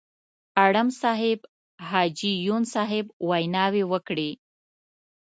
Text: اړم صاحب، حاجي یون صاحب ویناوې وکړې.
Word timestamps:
اړم 0.65 0.87
صاحب، 1.01 1.39
حاجي 1.89 2.33
یون 2.47 2.63
صاحب 2.73 3.05
ویناوې 3.29 3.83
وکړې. 3.91 4.29